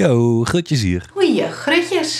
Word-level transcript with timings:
Yo, 0.00 0.44
Grutjes 0.44 0.82
hier. 0.82 1.08
Goeie 1.12 1.48
grutjes. 1.48 2.18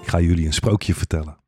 Ik 0.00 0.08
ga 0.08 0.20
jullie 0.20 0.46
een 0.46 0.52
sprookje 0.52 0.94
vertellen. 0.94 1.38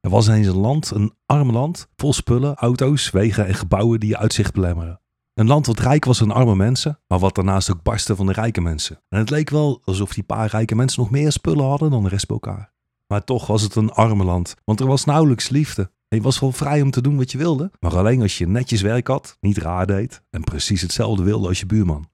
Er 0.00 0.10
was 0.10 0.28
eens 0.28 0.46
een 0.46 0.56
land, 0.56 0.90
een 0.90 1.14
arm 1.26 1.52
land, 1.52 1.88
vol 1.96 2.12
spullen, 2.12 2.54
auto's, 2.54 3.10
wegen 3.10 3.46
en 3.46 3.54
gebouwen 3.54 4.00
die 4.00 4.08
je 4.08 4.18
uitzicht 4.18 4.52
belemmeren. 4.52 5.00
Een 5.34 5.46
land 5.46 5.66
wat 5.66 5.78
rijk 5.78 6.04
was 6.04 6.22
aan 6.22 6.30
arme 6.30 6.56
mensen, 6.56 7.00
maar 7.06 7.18
wat 7.18 7.34
daarnaast 7.34 7.70
ook 7.70 7.82
barstte 7.82 8.16
van 8.16 8.26
de 8.26 8.32
rijke 8.32 8.60
mensen. 8.60 9.02
En 9.08 9.18
het 9.18 9.30
leek 9.30 9.50
wel 9.50 9.80
alsof 9.84 10.14
die 10.14 10.24
paar 10.24 10.50
rijke 10.50 10.74
mensen 10.74 11.00
nog 11.00 11.10
meer 11.10 11.32
spullen 11.32 11.66
hadden 11.66 11.90
dan 11.90 12.02
de 12.02 12.08
rest 12.08 12.26
bij 12.26 12.36
elkaar. 12.36 12.73
Maar 13.14 13.24
toch 13.24 13.46
was 13.46 13.62
het 13.62 13.74
een 13.74 13.92
arme 13.92 14.24
land, 14.24 14.54
want 14.64 14.80
er 14.80 14.86
was 14.86 15.04
nauwelijks 15.04 15.48
liefde. 15.48 15.90
Je 16.08 16.20
was 16.20 16.40
wel 16.40 16.52
vrij 16.52 16.82
om 16.82 16.90
te 16.90 17.00
doen 17.00 17.16
wat 17.16 17.32
je 17.32 17.38
wilde, 17.38 17.70
maar 17.80 17.96
alleen 17.96 18.22
als 18.22 18.38
je 18.38 18.46
netjes 18.46 18.82
werk 18.82 19.06
had, 19.06 19.36
niet 19.40 19.58
raar 19.58 19.86
deed 19.86 20.22
en 20.30 20.44
precies 20.44 20.80
hetzelfde 20.80 21.22
wilde 21.22 21.48
als 21.48 21.60
je 21.60 21.66
buurman. 21.66 22.08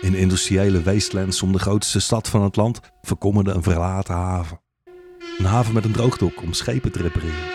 In 0.00 0.14
industriële 0.14 0.82
wastelands 0.82 1.42
om 1.42 1.52
de 1.52 1.58
grootste 1.58 2.00
stad 2.00 2.28
van 2.28 2.42
het 2.42 2.56
land 2.56 2.80
verkommerde 3.02 3.52
een 3.52 3.62
verlaten 3.62 4.14
haven. 4.14 4.60
Een 5.38 5.44
haven 5.44 5.74
met 5.74 5.84
een 5.84 5.92
droogdok 5.92 6.42
om 6.42 6.52
schepen 6.52 6.92
te 6.92 7.02
repareren. 7.02 7.50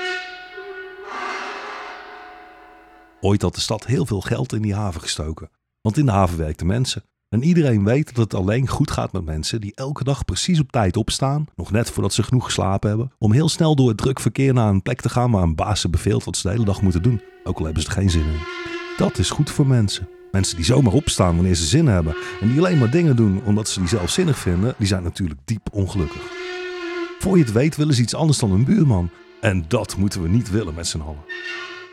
Ooit 3.21 3.41
had 3.41 3.55
de 3.55 3.61
stad 3.61 3.85
heel 3.85 4.05
veel 4.05 4.21
geld 4.21 4.53
in 4.53 4.61
die 4.61 4.75
haven 4.75 5.01
gestoken, 5.01 5.49
want 5.81 5.97
in 5.97 6.05
de 6.05 6.11
haven 6.11 6.37
werkten 6.37 6.67
mensen. 6.67 7.03
En 7.33 7.43
iedereen 7.43 7.83
weet 7.83 8.15
dat 8.15 8.23
het 8.23 8.33
alleen 8.33 8.67
goed 8.67 8.91
gaat 8.91 9.11
met 9.11 9.25
mensen 9.25 9.61
die 9.61 9.71
elke 9.75 10.03
dag 10.03 10.25
precies 10.25 10.59
op 10.59 10.71
tijd 10.71 10.97
opstaan, 10.97 11.45
nog 11.55 11.71
net 11.71 11.89
voordat 11.91 12.13
ze 12.13 12.23
genoeg 12.23 12.45
geslapen 12.45 12.89
hebben, 12.89 13.11
om 13.17 13.31
heel 13.31 13.49
snel 13.49 13.75
door 13.75 13.87
het 13.87 13.97
druk 13.97 14.19
verkeer 14.19 14.53
naar 14.53 14.69
een 14.69 14.81
plek 14.81 15.01
te 15.01 15.09
gaan 15.09 15.31
waar 15.31 15.43
een 15.43 15.55
baas 15.55 15.81
ze 15.81 15.89
beveelt 15.89 16.23
wat 16.23 16.37
ze 16.37 16.41
de 16.47 16.53
hele 16.53 16.65
dag 16.65 16.81
moeten 16.81 17.03
doen, 17.03 17.21
ook 17.43 17.57
al 17.57 17.65
hebben 17.65 17.83
ze 17.83 17.89
er 17.89 17.95
geen 17.95 18.09
zin 18.09 18.21
in. 18.21 18.39
Dat 18.97 19.17
is 19.17 19.29
goed 19.29 19.49
voor 19.49 19.67
mensen. 19.67 20.07
Mensen 20.31 20.55
die 20.55 20.65
zomaar 20.65 20.93
opstaan 20.93 21.35
wanneer 21.35 21.55
ze 21.55 21.65
zin 21.65 21.87
hebben 21.87 22.15
en 22.41 22.47
die 22.47 22.57
alleen 22.57 22.77
maar 22.77 22.91
dingen 22.91 23.15
doen 23.15 23.41
omdat 23.45 23.69
ze 23.69 23.79
die 23.79 23.89
zelf 23.89 24.09
zinnig 24.09 24.37
vinden, 24.37 24.75
die 24.77 24.87
zijn 24.87 25.03
natuurlijk 25.03 25.39
diep 25.45 25.67
ongelukkig. 25.71 26.21
Voor 27.19 27.37
je 27.37 27.43
het 27.43 27.53
weet 27.53 27.75
willen 27.75 27.93
ze 27.93 28.01
iets 28.01 28.15
anders 28.15 28.39
dan 28.39 28.51
een 28.51 28.65
buurman. 28.65 29.09
En 29.41 29.65
dat 29.67 29.97
moeten 29.97 30.21
we 30.21 30.29
niet 30.29 30.49
willen 30.49 30.73
met 30.73 30.87
z'n 30.87 30.99
allen. 30.99 31.23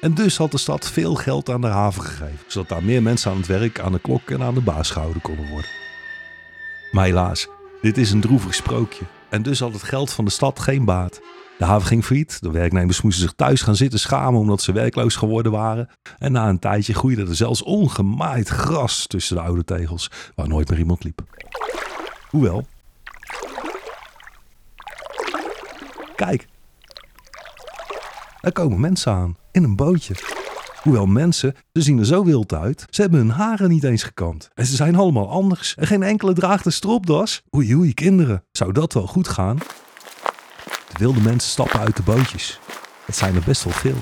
En 0.01 0.15
dus 0.15 0.37
had 0.37 0.51
de 0.51 0.59
stad 0.59 0.91
veel 0.91 1.15
geld 1.15 1.51
aan 1.51 1.61
de 1.61 1.67
haven 1.67 2.03
gegeven, 2.03 2.39
zodat 2.47 2.69
daar 2.69 2.84
meer 2.84 3.03
mensen 3.03 3.31
aan 3.31 3.37
het 3.37 3.47
werk, 3.47 3.81
aan 3.81 3.93
de 3.93 3.98
klok 3.98 4.31
en 4.31 4.43
aan 4.43 4.55
de 4.55 4.61
baas 4.61 4.91
gehouden 4.91 5.23
konden 5.23 5.48
worden. 5.48 5.70
Maar 6.91 7.05
helaas, 7.05 7.48
dit 7.81 7.98
is 7.98 8.11
een 8.11 8.21
droevig 8.21 8.55
sprookje. 8.55 9.05
En 9.28 9.43
dus 9.43 9.61
had 9.61 9.73
het 9.73 9.83
geld 9.83 10.12
van 10.12 10.25
de 10.25 10.31
stad 10.31 10.61
geen 10.61 10.84
baat. 10.84 11.21
De 11.59 11.65
haven 11.65 11.87
ging 11.87 12.05
failliet, 12.05 12.43
de 12.43 12.51
werknemers 12.51 13.03
moesten 13.03 13.23
zich 13.23 13.33
thuis 13.33 13.62
gaan 13.62 13.77
zitten 13.77 13.98
schamen 13.98 14.41
omdat 14.41 14.62
ze 14.62 14.73
werkloos 14.73 15.17
geworden 15.17 15.53
waren. 15.53 15.89
En 16.19 16.33
na 16.33 16.48
een 16.48 16.59
tijdje 16.59 16.95
groeide 16.95 17.27
er 17.27 17.37
zelfs 17.37 17.62
ongemaaid 17.62 18.48
gras 18.48 19.06
tussen 19.06 19.37
de 19.37 19.43
oude 19.43 19.65
tegels, 19.65 20.11
waar 20.34 20.48
nooit 20.48 20.71
meer 20.71 20.78
iemand 20.78 21.05
liep. 21.05 21.23
Hoewel. 22.28 22.67
Kijk, 26.17 26.47
er 28.41 28.53
komen 28.53 28.81
mensen 28.81 29.12
aan 29.12 29.37
in 29.53 29.65
een 29.65 29.77
bootje. 29.77 30.15
Hoewel 30.83 31.06
mensen, 31.06 31.55
ze 31.73 31.83
zien 31.83 31.98
er 31.98 32.06
zo 32.06 32.25
wild 32.25 32.55
uit. 32.55 32.87
Ze 32.91 33.00
hebben 33.00 33.21
hun 33.21 33.31
haren 33.31 33.69
niet 33.69 33.84
eens 33.84 34.03
gekamd. 34.03 34.50
En 34.55 34.66
ze 34.66 34.77
zijn 34.77 34.97
allemaal 34.97 35.31
anders. 35.31 35.75
En 35.75 35.87
geen 35.87 36.03
enkele 36.03 36.33
draagt 36.33 36.66
een 36.66 36.72
stropdas. 36.72 37.43
Oei 37.56 37.77
oei, 37.77 37.94
kinderen. 37.94 38.44
Zou 38.53 38.72
dat 38.72 38.93
wel 38.93 39.06
goed 39.06 39.28
gaan? 39.28 39.56
De 40.93 40.99
wilde 40.99 41.21
mensen 41.21 41.50
stappen 41.50 41.81
uit 41.81 41.97
de 41.97 42.03
bootjes. 42.03 42.61
Het 43.05 43.16
zijn 43.16 43.34
er 43.34 43.43
best 43.44 43.65
wel 43.65 43.72
veel. 43.72 43.99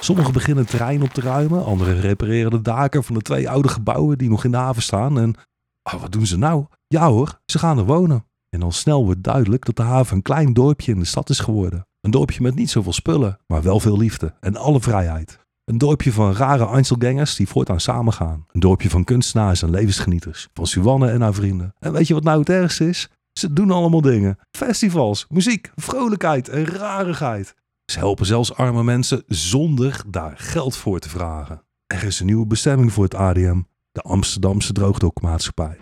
Sommigen 0.00 0.32
beginnen 0.32 0.66
terrein 0.66 1.02
op 1.02 1.10
te 1.10 1.20
ruimen. 1.20 1.64
Anderen 1.64 2.00
repareren 2.00 2.50
de 2.50 2.62
daken 2.62 3.04
van 3.04 3.14
de 3.14 3.22
twee 3.22 3.50
oude 3.50 3.68
gebouwen 3.68 4.18
die 4.18 4.28
nog 4.28 4.44
in 4.44 4.50
de 4.50 4.56
haven 4.56 4.82
staan. 4.82 5.18
En 5.18 5.34
oh, 5.82 6.00
wat 6.00 6.12
doen 6.12 6.26
ze 6.26 6.38
nou? 6.38 6.66
Ja 6.86 7.08
hoor, 7.08 7.40
ze 7.46 7.58
gaan 7.58 7.78
er 7.78 7.84
wonen. 7.84 8.26
En 8.48 8.62
al 8.62 8.72
snel 8.72 9.04
wordt 9.04 9.22
duidelijk 9.22 9.64
dat 9.64 9.76
de 9.76 9.82
haven 9.82 10.16
een 10.16 10.22
klein 10.22 10.52
dorpje 10.52 10.92
in 10.92 10.98
de 10.98 11.04
stad 11.04 11.30
is 11.30 11.38
geworden. 11.38 11.86
Een 12.02 12.10
dorpje 12.10 12.42
met 12.42 12.54
niet 12.54 12.70
zoveel 12.70 12.92
spullen, 12.92 13.38
maar 13.46 13.62
wel 13.62 13.80
veel 13.80 13.98
liefde 13.98 14.34
en 14.40 14.56
alle 14.56 14.80
vrijheid. 14.80 15.38
Een 15.64 15.78
dorpje 15.78 16.12
van 16.12 16.34
rare 16.34 16.68
Einzelgangers 16.68 17.36
die 17.36 17.48
voortaan 17.48 17.80
samengaan. 17.80 18.46
Een 18.52 18.60
dorpje 18.60 18.90
van 18.90 19.04
kunstenaars 19.04 19.62
en 19.62 19.70
levensgenieters. 19.70 20.48
Van 20.54 20.66
Suwanne 20.66 21.10
en 21.10 21.20
haar 21.20 21.34
vrienden. 21.34 21.74
En 21.78 21.92
weet 21.92 22.06
je 22.06 22.14
wat 22.14 22.22
nou 22.22 22.38
het 22.38 22.48
ergste 22.48 22.88
is? 22.88 23.08
Ze 23.32 23.52
doen 23.52 23.70
allemaal 23.70 24.00
dingen. 24.00 24.38
Festivals, 24.50 25.26
muziek, 25.28 25.70
vrolijkheid 25.74 26.48
en 26.48 26.64
rarigheid. 26.64 27.54
Ze 27.84 27.98
helpen 27.98 28.26
zelfs 28.26 28.54
arme 28.54 28.82
mensen 28.82 29.22
zonder 29.26 30.02
daar 30.08 30.34
geld 30.36 30.76
voor 30.76 30.98
te 30.98 31.08
vragen. 31.08 31.62
Er 31.86 32.04
is 32.04 32.20
een 32.20 32.26
nieuwe 32.26 32.46
bestemming 32.46 32.92
voor 32.92 33.04
het 33.04 33.14
ADM. 33.14 33.62
De 33.92 34.00
Amsterdamse 34.00 34.72
Droogdokmaatschappij. 34.72 35.76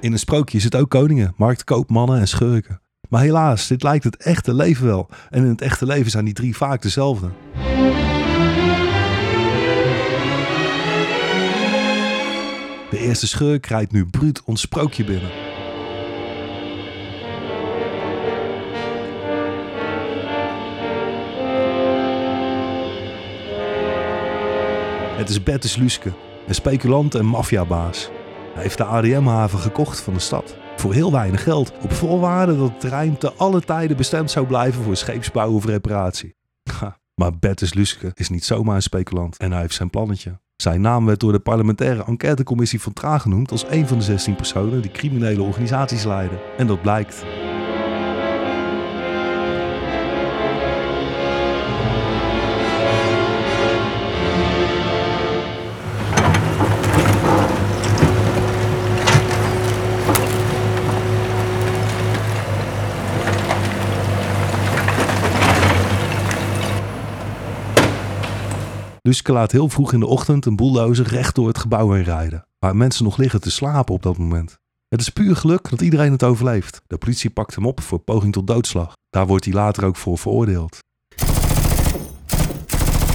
In 0.00 0.12
een 0.12 0.18
sprookje 0.18 0.60
zitten 0.60 0.80
ook 0.80 0.90
koningen, 0.90 1.34
marktkoopmannen 1.36 2.20
en 2.20 2.28
schurken. 2.28 2.80
Maar 3.08 3.22
helaas, 3.22 3.66
dit 3.66 3.82
lijkt 3.82 4.04
het 4.04 4.16
echte 4.16 4.54
leven 4.54 4.86
wel. 4.86 5.10
En 5.30 5.42
in 5.42 5.48
het 5.48 5.60
echte 5.60 5.86
leven 5.86 6.10
zijn 6.10 6.24
die 6.24 6.34
drie 6.34 6.56
vaak 6.56 6.82
dezelfde. 6.82 7.30
De 12.90 12.98
eerste 12.98 13.26
schurk 13.26 13.66
rijdt 13.66 13.92
nu 13.92 14.06
bruut 14.06 14.42
ons 14.44 14.60
sprookje 14.60 15.04
binnen. 15.04 15.30
Het 25.16 25.28
is 25.28 25.42
Bertus 25.42 25.76
Luske, 25.76 26.12
een 26.46 26.54
speculant 26.54 27.14
en 27.14 27.26
maffiabaas. 27.26 28.10
Hij 28.54 28.62
heeft 28.62 28.78
de 28.78 28.84
ADM-haven 28.84 29.58
gekocht 29.58 30.00
van 30.00 30.14
de 30.14 30.20
stad. 30.20 30.56
Voor 30.76 30.92
heel 30.92 31.12
weinig 31.12 31.42
geld, 31.42 31.72
op 31.80 31.92
voorwaarde 31.92 32.56
dat 32.56 32.68
het 32.68 32.80
terrein 32.80 33.18
te 33.18 33.32
alle 33.32 33.60
tijden 33.60 33.96
bestemd 33.96 34.30
zou 34.30 34.46
blijven 34.46 34.82
voor 34.82 34.96
scheepsbouw 34.96 35.52
of 35.52 35.64
reparatie. 35.64 36.34
Ha, 36.78 36.98
maar 37.14 37.38
Bertus 37.38 37.74
Luske 37.74 38.10
is 38.14 38.28
niet 38.28 38.44
zomaar 38.44 38.74
een 38.74 38.82
speculant 38.82 39.36
en 39.36 39.52
hij 39.52 39.60
heeft 39.60 39.74
zijn 39.74 39.90
plannetje. 39.90 40.38
Zijn 40.56 40.80
naam 40.80 41.06
werd 41.06 41.20
door 41.20 41.32
de 41.32 41.40
parlementaire 41.40 42.04
enquêtecommissie 42.04 42.80
van 42.80 42.92
Traag 42.92 43.22
genoemd 43.22 43.50
als 43.50 43.64
een 43.68 43.88
van 43.88 43.98
de 43.98 44.04
16 44.04 44.36
personen 44.36 44.82
die 44.82 44.90
criminele 44.90 45.42
organisaties 45.42 46.04
leiden. 46.04 46.38
En 46.56 46.66
dat 46.66 46.82
blijkt. 46.82 47.24
Luske 69.10 69.32
laat 69.32 69.52
heel 69.52 69.68
vroeg 69.68 69.92
in 69.92 70.00
de 70.00 70.06
ochtend 70.06 70.46
een 70.46 70.56
bulldozer 70.56 71.06
recht 71.06 71.34
door 71.34 71.48
het 71.48 71.58
gebouw 71.58 71.92
heen 71.92 72.04
rijden, 72.04 72.46
waar 72.58 72.76
mensen 72.76 73.04
nog 73.04 73.16
liggen 73.16 73.40
te 73.40 73.50
slapen 73.50 73.94
op 73.94 74.02
dat 74.02 74.18
moment. 74.18 74.58
Het 74.88 75.00
is 75.00 75.08
puur 75.08 75.36
geluk 75.36 75.70
dat 75.70 75.80
iedereen 75.80 76.12
het 76.12 76.22
overleeft. 76.22 76.82
De 76.86 76.98
politie 76.98 77.30
pakt 77.30 77.54
hem 77.54 77.66
op 77.66 77.80
voor 77.80 77.98
poging 77.98 78.32
tot 78.32 78.46
doodslag. 78.46 78.92
Daar 79.08 79.26
wordt 79.26 79.44
hij 79.44 79.54
later 79.54 79.84
ook 79.84 79.96
voor 79.96 80.18
veroordeeld. 80.18 80.78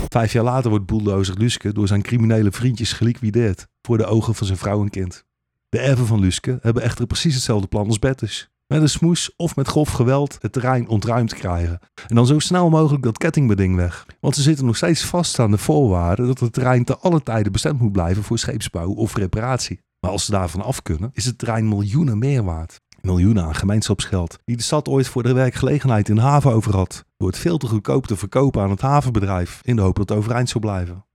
Vijf 0.10 0.34
jaar 0.34 0.44
later 0.44 0.70
wordt 0.70 0.86
bulldozer 0.86 1.38
Luske 1.38 1.74
door 1.74 1.88
zijn 1.88 2.02
criminele 2.02 2.52
vriendjes 2.52 2.94
geliquideerd 2.94 3.68
voor 3.82 3.98
de 3.98 4.06
ogen 4.06 4.36
van 4.36 4.46
zijn 4.48 4.60
vrouw 4.60 4.82
en 4.82 4.90
kind. 4.90 5.24
De 5.70 5.80
erven 5.80 6.06
van 6.06 6.20
Luske 6.20 6.60
hebben 6.62 6.84
echter 6.84 7.08
precies 7.08 7.34
hetzelfde 7.34 7.68
plan 7.68 7.88
als 7.88 8.00
Bertus. 8.00 8.50
Met 8.68 8.82
een 8.82 8.90
smoes 8.90 9.34
of 9.36 9.56
met 9.56 9.68
grof 9.68 9.90
geweld 9.90 10.38
het 10.40 10.52
terrein 10.52 10.88
ontruimd 10.88 11.34
krijgen. 11.34 11.80
En 12.08 12.16
dan 12.16 12.26
zo 12.26 12.40
snel 12.40 12.70
mogelijk 12.70 13.04
dat 13.04 13.18
kettingbeding 13.18 13.76
weg. 13.76 14.06
Want 14.20 14.36
ze 14.36 14.42
zitten 14.42 14.66
nog 14.66 14.78
steeds 14.78 15.04
vast 15.06 15.40
aan 15.40 15.52
de 15.52 15.58
voorwaarden 15.58 16.28
dat 16.28 16.40
het 16.40 16.54
terrein 16.54 16.84
te 16.84 16.98
alle 16.98 17.24
tijden 17.24 17.52
bestemd 17.52 17.80
moet 17.80 17.92
blijven 17.92 18.24
voor 18.24 18.40
scheepsbouw 18.40 18.92
of 18.92 19.16
reparatie. 19.16 19.80
Maar 20.00 20.12
als 20.12 20.26
ze 20.26 20.32
daarvan 20.32 20.62
af 20.62 20.82
kunnen, 20.82 21.10
is 21.14 21.26
het 21.26 21.38
terrein 21.38 21.68
miljoenen 21.68 22.18
meer 22.18 22.44
waard. 22.44 22.82
Miljoenen 23.02 23.44
aan 23.44 23.56
gemeenschapsgeld, 23.56 24.40
die 24.46 24.58
de 24.58 24.64
stad 24.64 24.88
ooit 24.88 25.08
voor 25.08 25.24
de 25.24 25.34
werkgelegenheid 25.34 26.10
in 26.10 26.16
de 26.16 26.22
haven 26.22 26.52
over 26.52 26.76
had. 26.76 27.06
Door 27.18 27.28
het 27.28 27.38
veel 27.38 27.58
te 27.58 27.68
goedkoop 27.68 28.08
te 28.08 28.16
verkopen 28.16 28.62
aan 28.62 28.70
het 28.70 28.82
havenbedrijf, 28.82 29.60
in 29.64 29.76
de 29.76 29.82
hoop 29.82 29.96
dat 29.96 30.10
het 30.10 30.18
overeind 30.18 30.50
zou 30.50 30.60
blijven. 30.60 31.06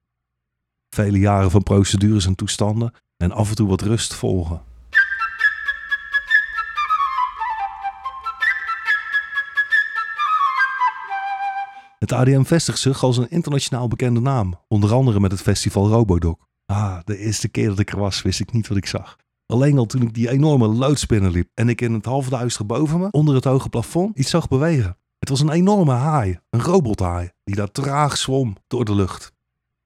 Vele 0.88 1.18
jaren 1.18 1.50
van 1.50 1.62
procedures 1.62 2.26
en 2.26 2.34
toestanden 2.34 2.92
en 3.16 3.32
af 3.32 3.48
en 3.48 3.54
toe 3.54 3.68
wat 3.68 3.82
rust 3.82 4.14
volgen. 4.14 4.69
Het 12.00 12.12
ADM 12.12 12.42
vestigt 12.42 12.78
zich 12.78 13.02
als 13.02 13.16
een 13.16 13.30
internationaal 13.30 13.88
bekende 13.88 14.20
naam, 14.20 14.60
onder 14.68 14.92
andere 14.92 15.20
met 15.20 15.30
het 15.30 15.40
festival 15.40 15.88
Robodoc. 15.88 16.40
Ah, 16.66 16.98
de 17.04 17.16
eerste 17.16 17.48
keer 17.48 17.68
dat 17.68 17.78
ik 17.78 17.92
er 17.92 17.98
was, 17.98 18.22
wist 18.22 18.40
ik 18.40 18.52
niet 18.52 18.68
wat 18.68 18.76
ik 18.76 18.86
zag. 18.86 19.16
Alleen 19.46 19.78
al 19.78 19.86
toen 19.86 20.02
ik 20.02 20.14
die 20.14 20.30
enorme 20.30 20.66
loodspinner 20.66 21.30
liep 21.30 21.48
en 21.54 21.68
ik 21.68 21.80
in 21.80 21.92
het 21.92 22.04
halfduister 22.04 22.66
boven 22.66 23.00
me, 23.00 23.08
onder 23.10 23.34
het 23.34 23.44
hoge 23.44 23.68
plafond, 23.68 24.18
iets 24.18 24.30
zag 24.30 24.48
bewegen. 24.48 24.96
Het 25.18 25.28
was 25.28 25.40
een 25.40 25.50
enorme 25.50 25.92
haai, 25.92 26.38
een 26.50 26.62
robothaai, 26.62 27.30
die 27.44 27.54
daar 27.54 27.70
traag 27.70 28.16
zwom 28.16 28.56
door 28.66 28.84
de 28.84 28.94
lucht. 28.94 29.32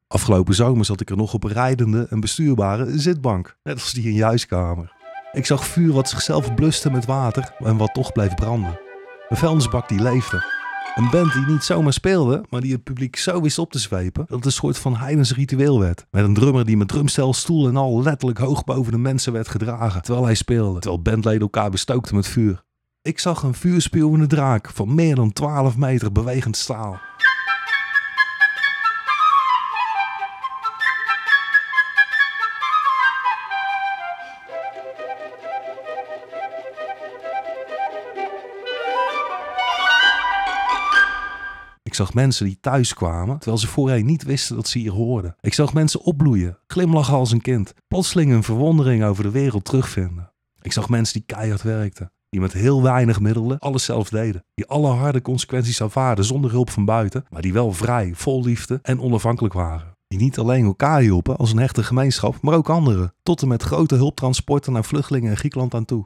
Afgelopen 0.06 0.54
zomer 0.54 0.84
zat 0.84 1.00
ik 1.00 1.10
er 1.10 1.16
nog 1.16 1.34
op 1.34 1.44
een 1.44 1.52
rijdende 1.52 2.06
en 2.10 2.20
bestuurbare 2.20 2.98
zitbank, 2.98 3.56
net 3.62 3.74
als 3.74 3.92
die 3.92 4.08
in 4.08 4.14
je 4.14 4.24
huiskamer. 4.24 4.92
Ik 5.32 5.46
zag 5.46 5.66
vuur 5.66 5.92
wat 5.92 6.08
zichzelf 6.08 6.54
bluste 6.54 6.90
met 6.90 7.04
water 7.04 7.54
en 7.58 7.76
wat 7.76 7.94
toch 7.94 8.12
bleef 8.12 8.34
branden. 8.34 8.80
Een 9.28 9.36
vuilnisbak 9.36 9.88
die 9.88 10.02
leefde. 10.02 10.63
Een 10.94 11.10
band 11.10 11.32
die 11.32 11.46
niet 11.46 11.64
zomaar 11.64 11.92
speelde, 11.92 12.44
maar 12.50 12.60
die 12.60 12.72
het 12.72 12.82
publiek 12.84 13.16
zo 13.16 13.40
wist 13.40 13.58
op 13.58 13.72
te 13.72 13.78
zwepen 13.78 14.24
dat 14.26 14.36
het 14.36 14.44
een 14.44 14.52
soort 14.52 14.78
van 14.78 14.96
heidens 14.96 15.34
ritueel 15.34 15.80
werd. 15.80 16.06
Met 16.10 16.24
een 16.24 16.34
drummer 16.34 16.64
die 16.64 16.76
met 16.76 16.88
drumstel, 16.88 17.32
stoel 17.32 17.68
en 17.68 17.76
al 17.76 18.02
letterlijk 18.02 18.38
hoog 18.38 18.64
boven 18.64 18.92
de 18.92 18.98
mensen 18.98 19.32
werd 19.32 19.48
gedragen 19.48 20.02
terwijl 20.02 20.24
hij 20.24 20.34
speelde, 20.34 20.80
terwijl 20.80 21.02
bandleden 21.02 21.40
elkaar 21.40 21.70
bestookten 21.70 22.14
met 22.14 22.26
vuur. 22.26 22.62
Ik 23.02 23.18
zag 23.18 23.42
een 23.42 23.54
vuurspuwende 23.54 24.26
draak 24.26 24.70
van 24.70 24.94
meer 24.94 25.14
dan 25.14 25.32
12 25.32 25.76
meter 25.76 26.12
bewegend 26.12 26.56
staal. 26.56 27.00
Ik 41.94 42.00
zag 42.00 42.14
mensen 42.14 42.46
die 42.46 42.58
thuis 42.60 42.94
kwamen, 42.94 43.36
terwijl 43.36 43.58
ze 43.58 43.66
voorheen 43.66 44.06
niet 44.06 44.22
wisten 44.22 44.56
dat 44.56 44.68
ze 44.68 44.78
hier 44.78 44.92
hoorden. 44.92 45.36
Ik 45.40 45.54
zag 45.54 45.74
mensen 45.74 46.00
opbloeien, 46.00 46.58
glimlachen 46.66 47.14
als 47.14 47.32
een 47.32 47.40
kind, 47.40 47.74
plotseling 47.88 48.32
een 48.32 48.42
verwondering 48.42 49.04
over 49.04 49.22
de 49.22 49.30
wereld 49.30 49.64
terugvinden. 49.64 50.32
Ik 50.60 50.72
zag 50.72 50.88
mensen 50.88 51.14
die 51.14 51.26
keihard 51.26 51.62
werkten, 51.62 52.12
die 52.28 52.40
met 52.40 52.52
heel 52.52 52.82
weinig 52.82 53.20
middelen 53.20 53.58
alles 53.58 53.84
zelf 53.84 54.08
deden. 54.08 54.44
Die 54.54 54.66
alle 54.66 54.88
harde 54.88 55.22
consequenties 55.22 55.82
aanvaarden 55.82 56.24
zonder 56.24 56.50
hulp 56.50 56.70
van 56.70 56.84
buiten, 56.84 57.24
maar 57.30 57.42
die 57.42 57.52
wel 57.52 57.72
vrij, 57.72 58.12
vol 58.14 58.44
liefde 58.44 58.78
en 58.82 59.00
onafhankelijk 59.00 59.54
waren. 59.54 59.96
Die 60.08 60.18
niet 60.18 60.38
alleen 60.38 60.64
elkaar 60.64 61.00
hielpen 61.00 61.36
als 61.36 61.52
een 61.52 61.58
hechte 61.58 61.82
gemeenschap, 61.82 62.36
maar 62.40 62.54
ook 62.54 62.70
anderen. 62.70 63.14
Tot 63.22 63.42
en 63.42 63.48
met 63.48 63.62
grote 63.62 63.94
hulptransporten 63.94 64.72
naar 64.72 64.84
vluchtelingen 64.84 65.30
in 65.30 65.36
Griekenland 65.36 65.74
aan 65.74 65.84
toe. 65.84 66.04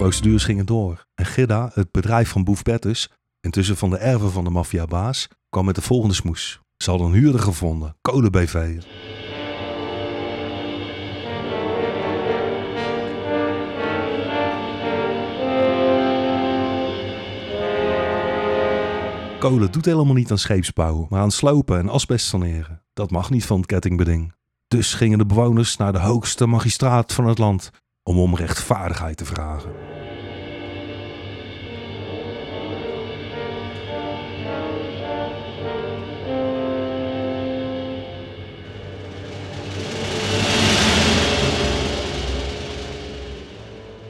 Procedures 0.00 0.44
gingen 0.44 0.66
door. 0.66 1.06
En 1.14 1.26
Gidda, 1.26 1.70
het 1.74 1.90
bedrijf 1.90 2.28
van 2.28 2.44
Boef 2.44 2.62
Bertus, 2.62 3.10
intussen 3.40 3.76
van 3.76 3.90
de 3.90 3.96
erven 3.96 4.30
van 4.30 4.44
de 4.44 4.50
maffiabaas, 4.50 5.28
kwam 5.48 5.64
met 5.64 5.74
de 5.74 5.82
volgende 5.82 6.14
smoes. 6.14 6.60
Ze 6.76 6.90
hadden 6.90 7.08
een 7.08 7.14
huurder 7.14 7.40
gevonden, 7.40 7.96
Kolen 8.00 8.32
BV. 8.32 8.80
Kolen 19.38 19.72
doet 19.72 19.84
helemaal 19.84 20.14
niet 20.14 20.30
aan 20.30 20.38
scheepsbouw, 20.38 21.06
maar 21.08 21.20
aan 21.20 21.30
slopen 21.30 21.78
en 21.78 21.88
asbest 21.88 22.26
saneren. 22.26 22.82
Dat 22.92 23.10
mag 23.10 23.30
niet 23.30 23.46
van 23.46 23.56
het 23.56 23.66
kettingbeding. 23.66 24.34
Dus 24.68 24.94
gingen 24.94 25.18
de 25.18 25.26
bewoners 25.26 25.76
naar 25.76 25.92
de 25.92 25.98
hoogste 25.98 26.46
magistraat 26.46 27.12
van 27.12 27.26
het 27.26 27.38
land 27.38 27.70
om 28.10 28.18
om 28.18 28.36
rechtvaardigheid 28.36 29.16
te 29.16 29.24
vragen. 29.24 29.70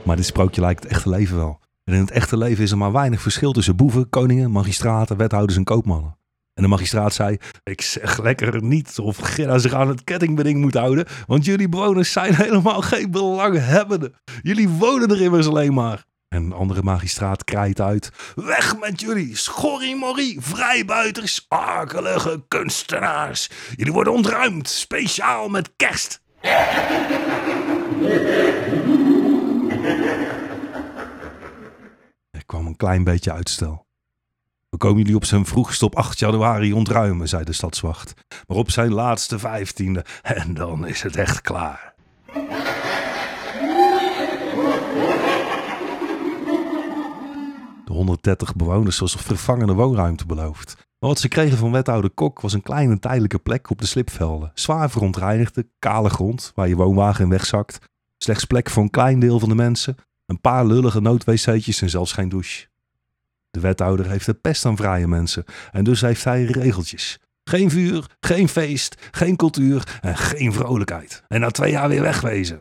Maar 0.04 0.16
dit 0.16 0.26
sprookje 0.26 0.60
lijkt 0.60 0.82
het 0.82 0.92
echte 0.92 1.08
leven 1.08 1.36
wel. 1.36 1.60
En 1.84 1.94
in 1.94 2.00
het 2.00 2.10
echte 2.10 2.36
leven 2.36 2.64
is 2.64 2.70
er 2.70 2.78
maar 2.78 2.92
weinig 2.92 3.20
verschil 3.20 3.52
tussen 3.52 3.76
boeven, 3.76 4.08
koningen, 4.08 4.50
magistraten, 4.50 5.16
wethouders 5.16 5.56
en 5.56 5.64
koopmannen. 5.64 6.19
En 6.54 6.62
de 6.62 6.68
magistraat 6.68 7.14
zei: 7.14 7.36
Ik 7.62 7.80
zeg 7.80 8.22
lekker 8.22 8.62
niet 8.62 8.98
of 8.98 9.16
Gerda 9.16 9.58
zich 9.58 9.72
aan 9.72 9.88
het 9.88 10.04
kettingbeding 10.04 10.60
moet 10.60 10.74
houden, 10.74 11.06
want 11.26 11.44
jullie 11.44 11.68
bewoners 11.68 12.12
zijn 12.12 12.34
helemaal 12.34 12.80
geen 12.80 13.10
belanghebbenden. 13.10 14.14
Jullie 14.42 14.68
wonen 14.68 15.10
er 15.10 15.20
immers 15.20 15.46
alleen 15.46 15.74
maar. 15.74 16.04
En 16.28 16.42
een 16.44 16.52
andere 16.52 16.82
magistraat 16.82 17.44
krijt 17.44 17.80
uit: 17.80 18.10
Weg 18.34 18.78
met 18.78 19.00
jullie, 19.00 19.36
schorrimorrie, 19.36 20.40
vrijbuiters, 20.40 21.44
akelige 21.48 22.44
kunstenaars. 22.48 23.50
Jullie 23.76 23.92
worden 23.92 24.12
ontruimd, 24.12 24.68
speciaal 24.68 25.48
met 25.48 25.70
kerst. 25.76 26.20
Er 32.30 32.46
kwam 32.46 32.66
een 32.66 32.76
klein 32.76 33.04
beetje 33.04 33.32
uitstel. 33.32 33.86
Komen 34.80 34.98
jullie 34.98 35.16
op 35.16 35.24
zijn 35.24 35.46
vroegst 35.46 35.82
op 35.82 35.96
8 35.96 36.18
januari 36.18 36.72
ontruimen, 36.72 37.28
zei 37.28 37.44
de 37.44 37.52
stadswacht. 37.52 38.14
Maar 38.46 38.56
op 38.56 38.70
zijn 38.70 38.92
laatste 38.92 39.38
vijftiende. 39.38 40.04
En 40.22 40.54
dan 40.54 40.86
is 40.86 41.02
het 41.02 41.16
echt 41.16 41.40
klaar. 41.40 41.94
De 47.84 47.92
130 47.92 48.56
bewoners 48.56 48.98
was 48.98 49.14
vervangende 49.14 49.72
woonruimte 49.72 50.26
beloofd. 50.26 50.74
Maar 50.76 51.10
wat 51.10 51.18
ze 51.18 51.28
kregen 51.28 51.58
van 51.58 51.72
wethouder 51.72 52.10
Kok 52.10 52.40
was 52.40 52.52
een 52.52 52.62
kleine 52.62 52.98
tijdelijke 52.98 53.38
plek 53.38 53.70
op 53.70 53.80
de 53.80 53.86
slipvelden. 53.86 54.50
Zwaar 54.54 54.90
verontreinigde, 54.90 55.68
kale 55.78 56.10
grond 56.10 56.52
waar 56.54 56.68
je 56.68 56.76
woonwagen 56.76 57.24
in 57.24 57.30
wegzakt. 57.30 57.78
Slechts 58.18 58.44
plek 58.44 58.70
voor 58.70 58.82
een 58.82 58.90
klein 58.90 59.20
deel 59.20 59.38
van 59.38 59.48
de 59.48 59.54
mensen. 59.54 59.96
Een 60.26 60.40
paar 60.40 60.66
lullige 60.66 61.00
noodwc'tjes 61.00 61.82
en 61.82 61.90
zelfs 61.90 62.12
geen 62.12 62.28
douche. 62.28 62.69
De 63.50 63.60
wethouder 63.60 64.10
heeft 64.10 64.26
de 64.26 64.34
pest 64.34 64.66
aan 64.66 64.76
vrije 64.76 65.08
mensen 65.08 65.44
en 65.70 65.84
dus 65.84 66.00
heeft 66.00 66.24
hij 66.24 66.44
regeltjes. 66.44 67.18
Geen 67.44 67.70
vuur, 67.70 68.16
geen 68.20 68.48
feest, 68.48 69.08
geen 69.10 69.36
cultuur 69.36 69.98
en 70.00 70.16
geen 70.16 70.52
vrolijkheid. 70.52 71.22
En 71.28 71.40
na 71.40 71.50
twee 71.50 71.70
jaar 71.70 71.88
weer 71.88 72.02
wegwezen. 72.02 72.60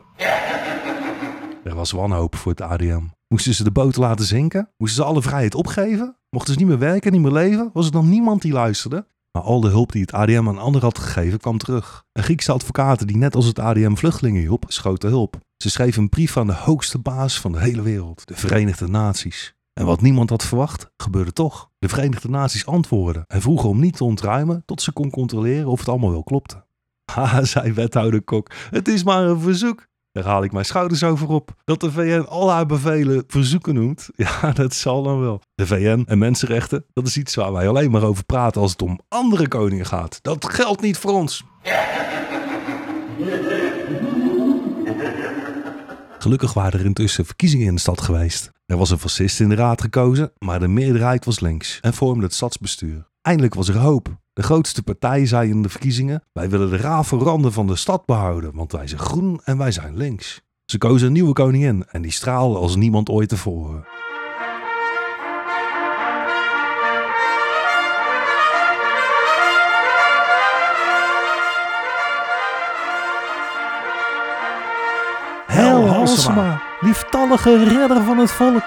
Er 1.64 1.74
was 1.74 1.90
wanhoop 1.90 2.36
voor 2.36 2.52
het 2.52 2.60
ADM. 2.60 3.02
Moesten 3.28 3.54
ze 3.54 3.64
de 3.64 3.70
boot 3.70 3.96
laten 3.96 4.24
zinken? 4.24 4.70
Moesten 4.76 5.02
ze 5.02 5.08
alle 5.08 5.22
vrijheid 5.22 5.54
opgeven? 5.54 6.16
Mochten 6.30 6.52
ze 6.52 6.58
niet 6.58 6.68
meer 6.68 6.78
werken, 6.78 7.12
niet 7.12 7.20
meer 7.20 7.32
leven? 7.32 7.70
Was 7.72 7.86
er 7.86 7.92
dan 7.92 8.08
niemand 8.08 8.42
die 8.42 8.52
luisterde? 8.52 9.06
Maar 9.32 9.42
al 9.42 9.60
de 9.60 9.68
hulp 9.68 9.92
die 9.92 10.00
het 10.00 10.12
ADM 10.12 10.48
aan 10.48 10.58
anderen 10.58 10.88
had 10.88 10.98
gegeven 10.98 11.38
kwam 11.38 11.58
terug. 11.58 12.04
Een 12.12 12.22
Griekse 12.22 12.52
advocaat 12.52 13.06
die 13.06 13.16
net 13.16 13.34
als 13.34 13.46
het 13.46 13.58
ADM 13.58 13.94
vluchtelingen 13.94 14.40
hielp, 14.40 14.64
schoot 14.68 15.02
hulp. 15.02 15.38
Ze 15.56 15.70
schreef 15.70 15.96
een 15.96 16.08
brief 16.08 16.36
aan 16.36 16.46
de 16.46 16.54
hoogste 16.54 16.98
baas 16.98 17.40
van 17.40 17.52
de 17.52 17.60
hele 17.60 17.82
wereld, 17.82 18.26
de 18.26 18.36
Verenigde 18.36 18.88
Naties. 18.88 19.54
En 19.72 19.86
wat 19.86 20.00
niemand 20.00 20.30
had 20.30 20.44
verwacht, 20.44 20.90
gebeurde 20.96 21.32
toch. 21.32 21.70
De 21.78 21.88
Verenigde 21.88 22.28
Naties 22.28 22.66
antwoordden 22.66 23.24
en 23.26 23.40
vroegen 23.40 23.68
om 23.68 23.80
niet 23.80 23.96
te 23.96 24.04
ontruimen 24.04 24.62
tot 24.64 24.82
ze 24.82 24.92
kon 24.92 25.10
controleren 25.10 25.66
of 25.66 25.78
het 25.78 25.88
allemaal 25.88 26.10
wel 26.10 26.22
klopte. 26.22 26.64
Haha, 27.12 27.44
zei 27.44 27.72
wethouder 27.72 28.22
Kok, 28.22 28.50
het 28.70 28.88
is 28.88 29.04
maar 29.04 29.22
een 29.22 29.40
verzoek. 29.40 29.88
Daar 30.12 30.24
haal 30.24 30.44
ik 30.44 30.52
mijn 30.52 30.64
schouders 30.64 31.02
over 31.02 31.28
op. 31.28 31.54
Dat 31.64 31.80
de 31.80 31.92
VN 31.92 32.26
al 32.28 32.50
haar 32.50 32.66
bevelen 32.66 33.24
verzoeken 33.26 33.74
noemt, 33.74 34.08
ja, 34.16 34.52
dat 34.52 34.74
zal 34.74 35.02
dan 35.02 35.20
wel. 35.20 35.40
De 35.54 35.66
VN 35.66 36.04
en 36.06 36.18
mensenrechten, 36.18 36.84
dat 36.92 37.06
is 37.06 37.16
iets 37.16 37.34
waar 37.34 37.52
wij 37.52 37.68
alleen 37.68 37.90
maar 37.90 38.02
over 38.02 38.24
praten 38.24 38.60
als 38.60 38.70
het 38.70 38.82
om 38.82 39.00
andere 39.08 39.48
koningen 39.48 39.86
gaat. 39.86 40.18
Dat 40.22 40.52
geldt 40.52 40.80
niet 40.80 40.98
voor 40.98 41.12
ons. 41.12 41.44
Gelukkig 46.22 46.52
waren 46.52 46.80
er 46.80 46.86
intussen 46.86 47.26
verkiezingen 47.26 47.66
in 47.66 47.74
de 47.74 47.80
stad 47.80 48.00
geweest. 48.00 48.50
Er 48.66 48.76
was 48.76 48.90
een 48.90 48.98
fascist 48.98 49.40
in 49.40 49.48
de 49.48 49.54
raad 49.54 49.80
gekozen, 49.80 50.32
maar 50.38 50.60
de 50.60 50.68
meerderheid 50.68 51.24
was 51.24 51.40
links 51.40 51.78
en 51.80 51.94
vormde 51.94 52.24
het 52.24 52.34
stadsbestuur. 52.34 53.08
Eindelijk 53.22 53.54
was 53.54 53.68
er 53.68 53.76
hoop. 53.76 54.18
De 54.32 54.42
grootste 54.42 54.82
partij 54.82 55.26
zei 55.26 55.50
in 55.50 55.62
de 55.62 55.68
verkiezingen: 55.68 56.22
Wij 56.32 56.50
willen 56.50 56.70
de 56.70 56.76
rave 56.76 57.16
randen 57.16 57.52
van 57.52 57.66
de 57.66 57.76
stad 57.76 58.06
behouden, 58.06 58.54
want 58.54 58.72
wij 58.72 58.86
zijn 58.86 59.00
groen 59.00 59.40
en 59.44 59.58
wij 59.58 59.72
zijn 59.72 59.96
links. 59.96 60.40
Ze 60.64 60.78
kozen 60.78 61.06
een 61.06 61.12
nieuwe 61.12 61.32
koningin 61.32 61.84
en 61.88 62.02
die 62.02 62.12
straalde 62.12 62.58
als 62.58 62.76
niemand 62.76 63.08
ooit 63.08 63.28
tevoren. 63.28 63.84
Halsema, 76.10 76.62
lieftallige 76.80 77.64
redder 77.64 78.04
van 78.04 78.18
het 78.18 78.30
volk. 78.30 78.64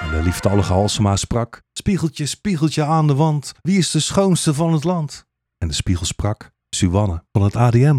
En 0.00 0.10
de 0.10 0.20
lieftallige 0.22 0.72
Halsema 0.72 1.16
sprak: 1.16 1.62
Spiegeltje, 1.72 2.26
spiegeltje 2.26 2.84
aan 2.84 3.06
de 3.06 3.14
wand, 3.14 3.52
wie 3.62 3.78
is 3.78 3.90
de 3.90 4.00
schoonste 4.00 4.54
van 4.54 4.72
het 4.72 4.84
land? 4.84 5.24
En 5.58 5.68
de 5.68 5.74
spiegel 5.74 6.06
sprak: 6.06 6.50
Suwanne 6.70 7.24
van 7.32 7.42
het 7.42 7.56
ADM. 7.56 7.98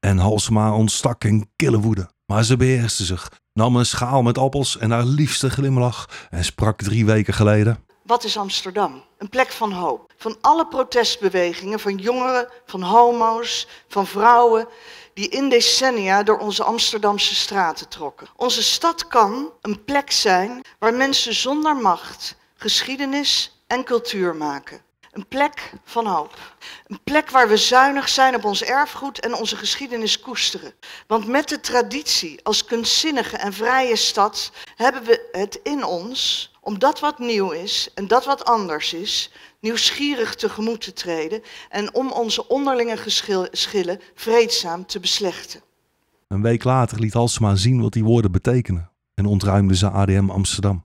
En 0.00 0.18
Halsema 0.18 0.74
ontstak 0.74 1.24
in 1.24 1.50
kille 1.56 1.80
woede. 1.80 2.10
Maar 2.26 2.44
ze 2.44 2.56
beheerste 2.56 3.04
zich, 3.04 3.30
nam 3.52 3.76
een 3.76 3.86
schaal 3.86 4.22
met 4.22 4.38
appels 4.38 4.78
en 4.78 4.90
haar 4.90 5.04
liefste 5.04 5.50
glimlach 5.50 6.08
en 6.30 6.44
sprak 6.44 6.82
drie 6.82 7.06
weken 7.06 7.34
geleden. 7.34 7.84
Wat 8.02 8.24
is 8.24 8.36
Amsterdam? 8.36 9.02
Een 9.18 9.28
plek 9.28 9.50
van 9.50 9.72
hoop. 9.72 10.12
Van 10.16 10.36
alle 10.40 10.66
protestbewegingen, 10.66 11.80
van 11.80 11.96
jongeren, 11.96 12.48
van 12.66 12.82
homo's, 12.82 13.68
van 13.88 14.06
vrouwen, 14.06 14.68
die 15.16 15.28
in 15.28 15.48
decennia 15.48 16.22
door 16.22 16.38
onze 16.38 16.64
Amsterdamse 16.64 17.34
straten 17.34 17.88
trokken. 17.88 18.28
Onze 18.36 18.62
stad 18.62 19.06
kan 19.06 19.52
een 19.60 19.84
plek 19.84 20.10
zijn 20.10 20.60
waar 20.78 20.94
mensen 20.94 21.34
zonder 21.34 21.76
macht 21.76 22.36
geschiedenis 22.54 23.60
en 23.66 23.84
cultuur 23.84 24.36
maken. 24.36 24.80
Een 25.16 25.26
plek 25.28 25.72
van 25.84 26.06
hoop. 26.06 26.56
Een 26.86 27.00
plek 27.04 27.30
waar 27.30 27.48
we 27.48 27.56
zuinig 27.56 28.08
zijn 28.08 28.34
op 28.34 28.44
ons 28.44 28.62
erfgoed 28.62 29.20
en 29.20 29.34
onze 29.34 29.56
geschiedenis 29.56 30.20
koesteren. 30.20 30.72
Want 31.06 31.26
met 31.26 31.48
de 31.48 31.60
traditie 31.60 32.44
als 32.44 32.64
kunstzinnige 32.64 33.36
en 33.36 33.52
vrije 33.52 33.96
stad 33.96 34.52
hebben 34.74 35.04
we 35.04 35.28
het 35.32 35.60
in 35.62 35.84
ons 35.84 36.52
om 36.60 36.78
dat 36.78 37.00
wat 37.00 37.18
nieuw 37.18 37.50
is 37.50 37.90
en 37.94 38.06
dat 38.06 38.24
wat 38.24 38.44
anders 38.44 38.92
is, 38.92 39.32
nieuwsgierig 39.60 40.34
tegemoet 40.34 40.80
te 40.80 40.92
treden 40.92 41.42
en 41.68 41.94
om 41.94 42.10
onze 42.10 42.48
onderlinge 42.48 42.96
geschillen 42.96 44.00
vreedzaam 44.14 44.86
te 44.86 45.00
beslechten. 45.00 45.60
Een 46.28 46.42
week 46.42 46.64
later 46.64 47.00
liet 47.00 47.12
Halsema 47.12 47.54
zien 47.54 47.80
wat 47.80 47.92
die 47.92 48.04
woorden 48.04 48.32
betekenen 48.32 48.90
en 49.14 49.26
ontruimde 49.26 49.76
ze 49.76 49.90
ADM 49.90 50.30
Amsterdam. 50.30 50.84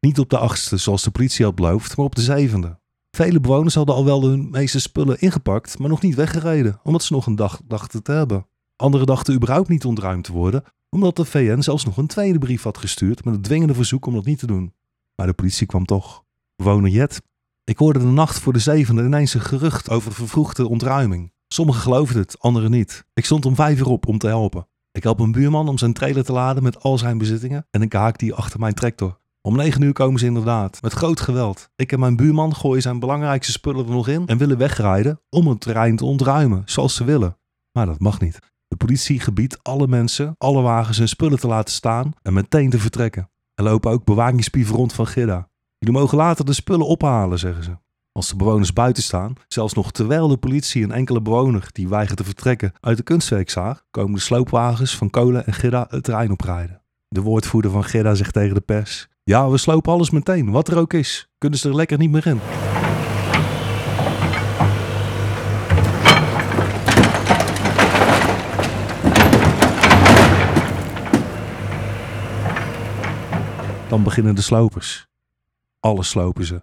Niet 0.00 0.18
op 0.18 0.30
de 0.30 0.38
achtste 0.38 0.76
zoals 0.76 1.02
de 1.02 1.10
politie 1.10 1.44
had 1.44 1.54
beloofd, 1.54 1.96
maar 1.96 2.06
op 2.06 2.14
de 2.14 2.22
zevende. 2.22 2.82
Vele 3.14 3.40
bewoners 3.40 3.74
hadden 3.74 3.94
al 3.94 4.04
wel 4.04 4.22
hun 4.24 4.50
meeste 4.50 4.80
spullen 4.80 5.20
ingepakt, 5.20 5.78
maar 5.78 5.88
nog 5.88 6.02
niet 6.02 6.14
weggereden, 6.14 6.80
omdat 6.82 7.02
ze 7.02 7.12
nog 7.12 7.26
een 7.26 7.36
dag 7.36 7.60
dachten 7.64 8.02
te 8.02 8.12
hebben. 8.12 8.46
Anderen 8.76 9.06
dachten 9.06 9.34
überhaupt 9.34 9.68
niet 9.68 9.84
ontruimd 9.84 10.24
te 10.24 10.32
worden, 10.32 10.64
omdat 10.88 11.16
de 11.16 11.24
VN 11.24 11.60
zelfs 11.60 11.84
nog 11.84 11.96
een 11.96 12.06
tweede 12.06 12.38
brief 12.38 12.62
had 12.62 12.78
gestuurd 12.78 13.24
met 13.24 13.34
een 13.34 13.42
dwingende 13.42 13.74
verzoek 13.74 14.06
om 14.06 14.14
dat 14.14 14.24
niet 14.24 14.38
te 14.38 14.46
doen. 14.46 14.72
Maar 15.16 15.26
de 15.26 15.32
politie 15.32 15.66
kwam 15.66 15.84
toch. 15.84 16.24
Bewoner 16.56 16.90
Jet. 16.90 17.22
Ik 17.64 17.78
hoorde 17.78 17.98
de 17.98 18.04
nacht 18.04 18.38
voor 18.38 18.52
de 18.52 18.58
zevende 18.58 19.04
ineens 19.04 19.34
een 19.34 19.40
gerucht 19.40 19.90
over 19.90 20.12
vervroegde 20.12 20.68
ontruiming. 20.68 21.32
Sommigen 21.48 21.82
geloofden 21.82 22.20
het, 22.22 22.40
anderen 22.40 22.70
niet. 22.70 23.04
Ik 23.12 23.24
stond 23.24 23.46
om 23.46 23.54
vijf 23.54 23.78
uur 23.78 23.88
op 23.88 24.06
om 24.06 24.18
te 24.18 24.26
helpen. 24.26 24.66
Ik 24.92 25.02
help 25.02 25.20
een 25.20 25.32
buurman 25.32 25.68
om 25.68 25.78
zijn 25.78 25.92
trailer 25.92 26.24
te 26.24 26.32
laden 26.32 26.62
met 26.62 26.82
al 26.82 26.98
zijn 26.98 27.18
bezittingen 27.18 27.66
en 27.70 27.82
ik 27.82 27.92
haak 27.92 28.18
die 28.18 28.34
achter 28.34 28.60
mijn 28.60 28.74
tractor. 28.74 29.18
Om 29.46 29.56
negen 29.56 29.82
uur 29.82 29.92
komen 29.92 30.20
ze 30.20 30.26
inderdaad, 30.26 30.82
met 30.82 30.92
groot 30.92 31.20
geweld. 31.20 31.70
Ik 31.76 31.92
en 31.92 32.00
mijn 32.00 32.16
buurman 32.16 32.54
gooien 32.54 32.82
zijn 32.82 32.98
belangrijkste 32.98 33.52
spullen 33.52 33.84
er 33.84 33.90
nog 33.90 34.08
in 34.08 34.26
en 34.26 34.38
willen 34.38 34.58
wegrijden 34.58 35.20
om 35.30 35.48
het 35.48 35.60
terrein 35.60 35.96
te 35.96 36.04
ontruimen, 36.04 36.62
zoals 36.64 36.94
ze 36.94 37.04
willen. 37.04 37.36
Maar 37.72 37.86
dat 37.86 38.00
mag 38.00 38.20
niet. 38.20 38.38
De 38.68 38.76
politie 38.76 39.20
gebiedt 39.20 39.62
alle 39.62 39.86
mensen, 39.86 40.34
alle 40.38 40.62
wagens 40.62 40.98
en 40.98 41.08
spullen 41.08 41.38
te 41.38 41.46
laten 41.46 41.74
staan 41.74 42.12
en 42.22 42.32
meteen 42.32 42.70
te 42.70 42.78
vertrekken. 42.78 43.30
Er 43.54 43.64
lopen 43.64 43.90
ook 43.90 44.04
bewakingspieven 44.04 44.76
rond 44.76 44.92
van 44.92 45.06
Gidda. 45.06 45.48
Jullie 45.78 46.00
mogen 46.00 46.18
later 46.18 46.44
de 46.44 46.52
spullen 46.52 46.86
ophalen, 46.86 47.38
zeggen 47.38 47.64
ze. 47.64 47.76
Als 48.12 48.28
de 48.28 48.36
bewoners 48.36 48.72
buiten 48.72 49.02
staan, 49.02 49.34
zelfs 49.48 49.74
nog 49.74 49.92
terwijl 49.92 50.28
de 50.28 50.36
politie 50.36 50.82
een 50.82 50.92
enkele 50.92 51.22
bewoner 51.22 51.68
die 51.72 51.88
weigert 51.88 52.18
te 52.18 52.24
vertrekken 52.24 52.72
uit 52.80 52.96
de 52.96 53.02
kunstwerk 53.02 53.50
zag, 53.50 53.84
komen 53.90 54.14
de 54.14 54.20
sloopwagens 54.20 54.96
van 54.96 55.10
Kolen 55.10 55.46
en 55.46 55.52
Gidda 55.52 55.86
het 55.88 56.04
terrein 56.04 56.30
oprijden. 56.30 56.82
De 57.08 57.20
woordvoerder 57.20 57.70
van 57.70 57.84
Gidda 57.84 58.14
zegt 58.14 58.32
tegen 58.32 58.54
de 58.54 58.60
pers: 58.60 59.08
Ja, 59.26 59.50
we 59.50 59.58
slopen 59.58 59.92
alles 59.92 60.10
meteen, 60.10 60.50
wat 60.50 60.68
er 60.68 60.78
ook 60.78 60.92
is. 60.92 61.28
Kunnen 61.38 61.58
ze 61.58 61.68
er 61.68 61.74
lekker 61.74 61.98
niet 61.98 62.10
meer 62.10 62.26
in. 62.26 62.40
Dan 73.88 74.02
beginnen 74.02 74.34
de 74.34 74.42
slopers. 74.42 75.08
Alles 75.80 76.08
slopen 76.08 76.44
ze. 76.44 76.62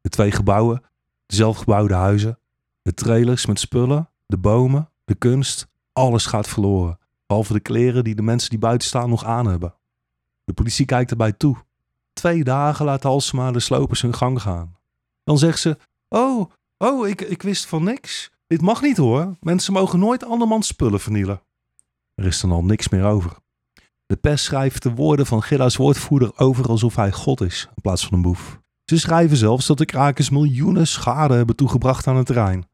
De 0.00 0.08
twee 0.08 0.30
gebouwen, 0.30 0.82
de 1.26 1.34
zelfgebouwde 1.34 1.94
huizen, 1.94 2.38
de 2.82 2.94
trailers 2.94 3.46
met 3.46 3.60
spullen, 3.60 4.08
de 4.26 4.38
bomen, 4.38 4.90
de 5.04 5.14
kunst, 5.14 5.66
alles 5.92 6.26
gaat 6.26 6.48
verloren. 6.48 6.98
Behalve 7.26 7.52
de 7.52 7.60
kleren 7.60 8.04
die 8.04 8.14
de 8.14 8.22
mensen 8.22 8.50
die 8.50 8.58
buiten 8.58 8.88
staan 8.88 9.08
nog 9.08 9.24
aan 9.24 9.46
hebben. 9.46 9.74
De 10.44 10.52
politie 10.52 10.86
kijkt 10.86 11.10
erbij 11.10 11.32
toe. 11.32 11.56
Twee 12.14 12.44
dagen 12.44 12.84
laat 12.84 13.02
Halsema 13.02 13.52
de 13.52 13.60
slopers 13.60 14.02
hun 14.02 14.14
gang 14.14 14.42
gaan. 14.42 14.76
Dan 15.24 15.38
zegt 15.38 15.60
ze: 15.60 15.76
Oh, 16.08 16.50
oh, 16.78 17.08
ik, 17.08 17.20
ik 17.20 17.42
wist 17.42 17.66
van 17.66 17.84
niks. 17.84 18.30
Dit 18.46 18.60
mag 18.60 18.82
niet 18.82 18.96
hoor. 18.96 19.36
Mensen 19.40 19.72
mogen 19.72 19.98
nooit 19.98 20.24
andermans 20.24 20.66
spullen 20.66 21.00
vernielen. 21.00 21.42
Er 22.14 22.24
is 22.24 22.40
dan 22.40 22.52
al 22.52 22.64
niks 22.64 22.88
meer 22.88 23.04
over. 23.04 23.36
De 24.06 24.16
pers 24.16 24.44
schrijft 24.44 24.82
de 24.82 24.94
woorden 24.94 25.26
van 25.26 25.42
Gidda's 25.42 25.76
woordvoerder 25.76 26.38
over 26.38 26.68
alsof 26.68 26.96
hij 26.96 27.12
God 27.12 27.40
is, 27.40 27.68
in 27.74 27.82
plaats 27.82 28.04
van 28.04 28.12
een 28.12 28.22
boef. 28.22 28.60
Ze 28.84 28.98
schrijven 28.98 29.36
zelfs 29.36 29.66
dat 29.66 29.78
de 29.78 29.84
krakers 29.84 30.30
miljoenen 30.30 30.86
schade 30.86 31.34
hebben 31.34 31.56
toegebracht 31.56 32.06
aan 32.06 32.16
het 32.16 32.26
terrein. 32.26 32.68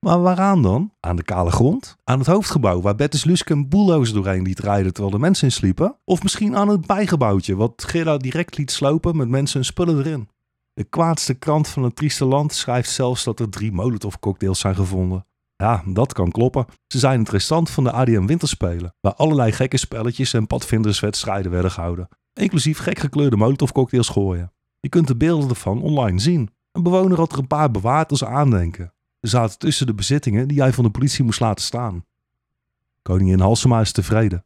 Maar 0.00 0.20
waaraan 0.20 0.62
dan? 0.62 0.92
Aan 1.00 1.16
de 1.16 1.22
kale 1.22 1.50
grond? 1.50 1.96
Aan 2.04 2.18
het 2.18 2.26
hoofdgebouw 2.26 2.80
waar 2.80 2.94
Bettis 2.94 3.24
Luske 3.24 3.52
een 3.52 3.68
boelloos 3.68 4.12
doorheen 4.12 4.42
liet 4.42 4.58
rijden 4.58 4.92
terwijl 4.92 5.14
de 5.14 5.20
mensen 5.20 5.46
in 5.46 5.52
sliepen? 5.52 5.96
Of 6.04 6.22
misschien 6.22 6.56
aan 6.56 6.68
het 6.68 6.86
bijgebouwtje 6.86 7.56
wat 7.56 7.84
Gerda 7.86 8.16
direct 8.16 8.56
liet 8.56 8.70
slopen 8.70 9.16
met 9.16 9.28
mensen 9.28 9.58
en 9.60 9.66
spullen 9.66 9.98
erin? 9.98 10.28
De 10.72 10.84
kwaadste 10.84 11.34
krant 11.34 11.68
van 11.68 11.82
het 11.82 11.96
trieste 11.96 12.24
land 12.24 12.52
schrijft 12.52 12.90
zelfs 12.90 13.24
dat 13.24 13.40
er 13.40 13.48
drie 13.48 13.72
Molotov-cocktails 13.72 14.60
zijn 14.60 14.74
gevonden. 14.74 15.26
Ja, 15.56 15.82
dat 15.86 16.12
kan 16.12 16.30
kloppen. 16.30 16.66
Ze 16.86 16.98
zijn 16.98 17.18
het 17.18 17.28
restant 17.28 17.70
van 17.70 17.84
de 17.84 17.92
ADM 17.92 18.26
Winterspelen, 18.26 18.94
waar 19.00 19.14
allerlei 19.14 19.52
gekke 19.52 19.76
spelletjes 19.76 20.32
en 20.32 20.46
padvinderswedstrijden 20.46 21.50
werden 21.50 21.70
gehouden. 21.70 22.08
Inclusief 22.32 22.78
gek 22.78 22.98
gekleurde 22.98 23.36
Molotov-cocktails 23.36 24.08
gooien. 24.08 24.52
Je 24.80 24.88
kunt 24.88 25.06
de 25.06 25.16
beelden 25.16 25.48
ervan 25.48 25.82
online 25.82 26.18
zien. 26.18 26.50
Een 26.72 26.82
bewoner 26.82 27.18
had 27.18 27.32
er 27.32 27.38
een 27.38 27.46
paar 27.46 27.70
bewaard 27.70 28.10
als 28.10 28.24
aandenken. 28.24 28.92
Zaten 29.20 29.58
tussen 29.58 29.86
de 29.86 29.94
bezittingen 29.94 30.48
die 30.48 30.60
hij 30.60 30.72
van 30.72 30.84
de 30.84 30.90
politie 30.90 31.24
moest 31.24 31.40
laten 31.40 31.64
staan. 31.64 32.04
Koningin 33.02 33.40
Halsema 33.40 33.80
is 33.80 33.92
tevreden. 33.92 34.44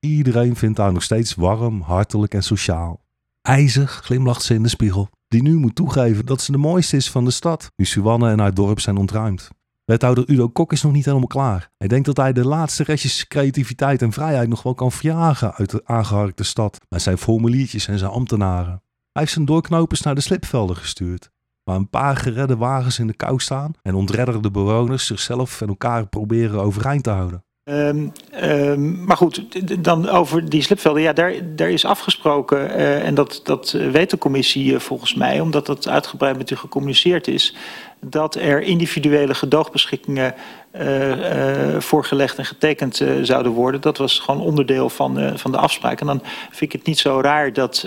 Iedereen 0.00 0.56
vindt 0.56 0.78
haar 0.78 0.92
nog 0.92 1.02
steeds 1.02 1.34
warm, 1.34 1.80
hartelijk 1.80 2.34
en 2.34 2.42
sociaal. 2.42 3.00
IJzig 3.42 3.90
glimlacht 3.90 4.42
ze 4.42 4.54
in 4.54 4.62
de 4.62 4.68
spiegel, 4.68 5.08
die 5.28 5.42
nu 5.42 5.56
moet 5.56 5.74
toegeven 5.74 6.26
dat 6.26 6.40
ze 6.40 6.52
de 6.52 6.58
mooiste 6.58 6.96
is 6.96 7.10
van 7.10 7.24
de 7.24 7.30
stad, 7.30 7.72
nu 7.76 7.84
Suwanne 7.84 8.30
en 8.30 8.38
haar 8.38 8.54
dorp 8.54 8.80
zijn 8.80 8.96
ontruimd. 8.96 9.50
Wethouder 9.84 10.30
Udo 10.30 10.48
Kok 10.48 10.72
is 10.72 10.82
nog 10.82 10.92
niet 10.92 11.04
helemaal 11.04 11.26
klaar. 11.26 11.70
Hij 11.78 11.88
denkt 11.88 12.06
dat 12.06 12.16
hij 12.16 12.32
de 12.32 12.46
laatste 12.46 12.82
restjes 12.82 13.26
creativiteit 13.26 14.02
en 14.02 14.12
vrijheid 14.12 14.48
nog 14.48 14.62
wel 14.62 14.74
kan 14.74 14.92
verjagen 14.92 15.54
uit 15.54 15.70
de 15.70 15.80
aangeharkte 15.84 16.44
stad 16.44 16.78
met 16.88 17.02
zijn 17.02 17.18
formuliertjes 17.18 17.88
en 17.88 17.98
zijn 17.98 18.10
ambtenaren. 18.10 18.82
Hij 19.12 19.22
heeft 19.22 19.32
zijn 19.32 19.44
doorknopers 19.44 20.02
naar 20.02 20.14
de 20.14 20.20
slipvelden 20.20 20.76
gestuurd, 20.76 21.30
waar 21.64 21.76
een 21.76 21.90
paar 21.90 22.16
geredde 22.16 22.56
wagens 22.56 22.98
in 22.98 23.06
de 23.06 23.14
kou 23.16 23.40
staan 23.40 23.72
en 23.82 23.94
ontredderde 23.94 24.50
bewoners 24.50 25.06
zichzelf 25.06 25.60
en 25.60 25.68
elkaar 25.68 26.06
proberen 26.06 26.60
overeind 26.62 27.02
te 27.02 27.10
houden. 27.10 27.44
Um, 27.64 28.12
um, 28.42 29.04
maar 29.04 29.16
goed, 29.16 29.44
dan 29.84 30.08
over 30.08 30.48
die 30.48 30.62
slipvelden. 30.62 31.02
Ja, 31.02 31.12
daar, 31.12 31.34
daar 31.56 31.70
is 31.70 31.84
afgesproken, 31.84 32.58
uh, 32.58 33.06
en 33.06 33.14
dat, 33.14 33.40
dat 33.44 33.70
weet 33.70 34.10
de 34.10 34.18
commissie 34.18 34.72
uh, 34.72 34.78
volgens 34.78 35.14
mij, 35.14 35.40
omdat 35.40 35.66
dat 35.66 35.88
uitgebreid 35.88 36.36
met 36.36 36.50
u 36.50 36.56
gecommuniceerd 36.56 37.28
is, 37.28 37.56
dat 38.00 38.34
er 38.34 38.62
individuele 38.62 39.34
gedoogbeschikkingen 39.34 40.34
uh, 40.80 41.74
uh, 41.74 41.80
voorgelegd 41.80 42.38
en 42.38 42.44
getekend 42.44 43.00
uh, 43.00 43.10
zouden 43.22 43.52
worden. 43.52 43.80
Dat 43.80 43.98
was 43.98 44.18
gewoon 44.18 44.40
onderdeel 44.40 44.88
van, 44.88 45.38
van 45.38 45.52
de 45.52 45.58
afspraak. 45.58 46.00
En 46.00 46.06
dan 46.06 46.22
vind 46.48 46.60
ik 46.60 46.72
het 46.72 46.86
niet 46.86 46.98
zo 46.98 47.20
raar 47.20 47.52
dat 47.52 47.80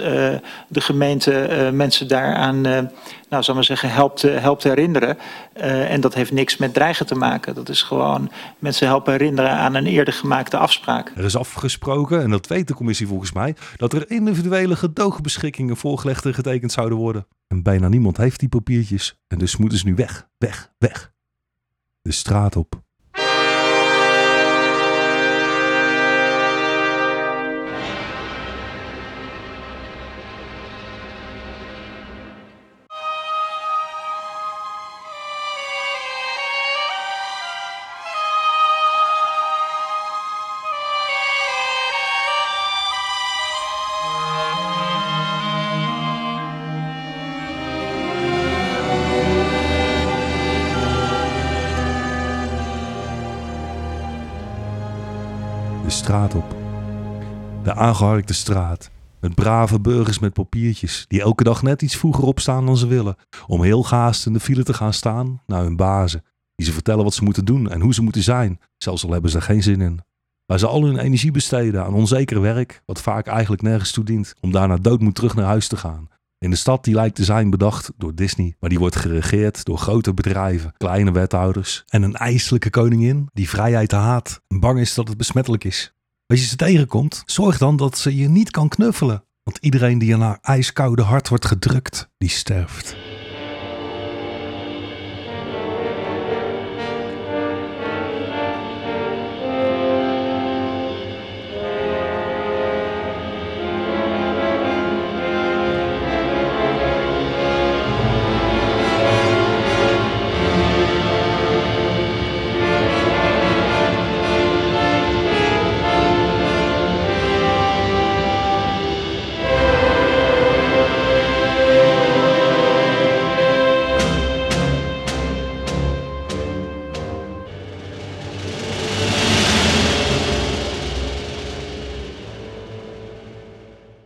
de 0.68 0.82
gemeente 0.82 1.70
mensen 1.74 2.08
daaraan, 2.08 2.62
nou 3.30 3.44
zal 3.44 3.56
maar 3.56 3.64
zeggen, 3.64 3.90
helpt, 3.90 4.22
helpt 4.22 4.64
herinneren. 4.64 5.18
en 5.90 6.02
dat 6.02 6.14
heeft 6.14 6.32
niks 6.32 6.58
met 6.58 6.74
dreigen 6.74 7.06
te 7.06 7.16
maken. 7.16 7.56
Dat 7.56 7.70
is 7.70 7.82
gewoon 7.82 8.32
mensen 8.60 8.88
helpen 8.88 9.12
herinneren 9.12 9.52
aan 9.52 9.76
een 9.76 9.86
eerder 9.86 10.14
gemaakte 10.14 10.58
afspraak. 10.58 11.12
Er 11.16 11.26
is 11.26 11.38
afgesproken, 11.38 12.22
en 12.22 12.30
dat 12.30 12.48
weet 12.48 12.68
de 12.68 12.74
commissie 12.74 13.08
volgens 13.08 13.32
mij, 13.32 13.56
dat 13.78 13.94
er 13.94 14.12
individuele 14.12 14.76
gedoogbeschikkingen 14.76 15.78
voorgelegd 15.78 16.26
en 16.26 16.34
getekend 16.34 16.72
zouden 16.72 16.98
worden. 16.98 17.28
En 17.48 17.64
bijna 17.64 17.88
niemand 17.88 18.18
heeft 18.18 18.40
die 18.40 18.50
papiertjes. 18.50 19.20
En 19.28 19.38
dus 19.38 19.58
moeten 19.58 19.78
ze 19.78 19.86
nu 19.86 19.96
weg, 19.96 20.28
weg, 20.38 20.72
weg. 20.78 21.14
De 22.06 22.12
straat 22.12 22.56
op. 22.56 22.85
straat 56.06 56.36
op. 56.36 56.56
De 57.64 57.74
aangeharkte 57.74 58.34
straat. 58.34 58.92
Met 59.20 59.36
brave 59.36 59.80
burgers 59.80 60.20
met 60.20 60.34
papiertjes, 60.34 61.06
die 61.08 61.22
elke 61.22 61.44
dag 61.44 61.62
net 61.62 61.82
iets 61.82 61.96
vroeger 61.96 62.24
opstaan 62.24 62.66
dan 62.66 62.78
ze 62.78 62.88
willen. 62.88 63.16
Om 63.48 63.64
heel 63.64 63.84
gehaast 63.84 64.26
in 64.26 64.34
de 64.34 64.40
file 64.40 64.64
te 64.64 64.74
gaan 64.74 64.94
staan 64.94 65.42
naar 65.46 65.64
hun 65.64 65.76
bazen. 65.76 66.24
Die 66.56 66.66
ze 66.66 66.74
vertellen 66.74 67.04
wat 67.04 67.14
ze 67.14 67.24
moeten 67.24 67.46
doen 67.46 67.70
en 67.70 67.82
hoe 67.82 67.94
ze 67.94 68.02
moeten 68.02 68.24
zijn, 68.24 68.60
zelfs 68.78 69.04
al 69.04 69.12
hebben 69.12 69.32
ze 69.32 69.38
er 69.38 69.44
geen 69.44 69.64
zin 69.64 69.82
in. 69.82 70.00
Waar 70.46 70.60
ze 70.60 70.68
al 70.68 70.84
hun 70.84 70.98
energie 70.98 71.32
besteden 71.32 71.84
aan 71.84 71.94
onzeker 71.94 72.42
werk, 72.42 72.82
wat 72.86 73.02
vaak 73.02 73.28
eigenlijk 73.28 73.62
nergens 73.62 73.92
toe 73.92 74.04
dient, 74.04 74.34
om 74.42 74.52
daarna 74.52 74.78
doodmoed 74.78 75.16
terug 75.16 75.36
naar 75.36 75.46
huis 75.46 75.68
te 75.68 75.78
gaan. 75.78 76.08
In 76.38 76.50
de 76.50 76.56
stad 76.56 76.84
die 76.84 76.96
lijkt 76.96 77.16
te 77.16 77.24
zijn 77.24 77.50
bedacht 77.50 77.92
door 77.98 78.16
Disney, 78.16 78.56
maar 78.60 78.70
die 78.70 78.80
wordt 78.80 78.96
geregeerd 78.96 79.66
door 79.66 79.78
grote 79.78 80.14
bedrijven, 80.14 80.74
kleine 80.78 81.12
wethouders 81.12 81.84
en 81.88 82.04
een 82.04 82.16
ijselijke 82.16 82.70
koningin 82.70 83.30
die 83.34 83.50
vrijheid 83.50 83.92
haat 83.92 84.42
en 84.48 84.60
bang 84.60 84.80
is 84.80 84.94
dat 84.94 85.08
het 85.08 85.18
besmettelijk 85.18 85.64
is. 85.64 85.95
Als 86.28 86.40
je 86.40 86.46
ze 86.46 86.56
tegenkomt, 86.56 87.24
zorg 87.26 87.58
dan 87.58 87.76
dat 87.76 87.98
ze 87.98 88.16
je 88.16 88.30
niet 88.30 88.52
kan 88.52 88.70
knuffelen. 88.70 89.24
Want 89.44 89.58
iedereen 89.58 89.98
die 89.98 90.14
in 90.14 90.20
haar 90.20 90.38
ijskoude 90.42 91.02
hart 91.02 91.30
wordt 91.30 91.46
gedrukt, 91.46 92.10
die 92.18 92.30
sterft. 92.30 92.96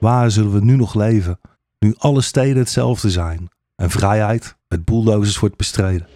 Waar 0.10 0.32
zullen 0.32 0.52
we 0.52 0.60
nu 0.60 0.76
nog 0.76 0.94
leven, 0.94 1.40
nu 1.80 1.94
alle 1.98 2.22
steden 2.22 2.58
hetzelfde 2.58 3.10
zijn 3.10 3.50
en 3.76 3.90
vrijheid 3.90 4.56
met 4.68 4.86
bulldozers 4.86 5.40
wordt 5.40 5.56
bestreden? 5.56 6.08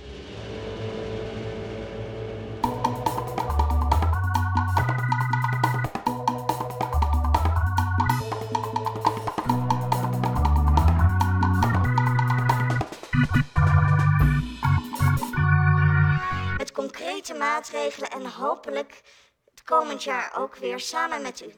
Met 16.57 16.71
concrete 16.71 17.33
maatregelen 17.33 18.09
en 18.09 18.25
hopelijk 18.25 19.01
het 19.51 19.63
komend 19.63 20.03
jaar 20.03 20.33
ook 20.37 20.55
weer 20.55 20.79
samen 20.79 21.21
met 21.21 21.41
u 21.41 21.53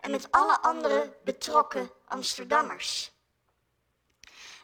en 0.00 0.10
met 0.10 0.28
alle 0.30 0.60
andere 0.60 1.16
betrokken 1.24 1.90
Amsterdammers. 2.08 3.12